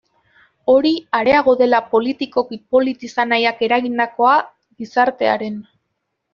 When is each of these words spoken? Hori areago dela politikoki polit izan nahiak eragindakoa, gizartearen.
Hori 0.75 0.93
areago 1.17 1.55
dela 1.59 1.81
politikoki 1.91 2.59
polit 2.77 3.07
izan 3.11 3.33
nahiak 3.35 3.63
eragindakoa, 3.69 4.35
gizartearen. 4.83 5.65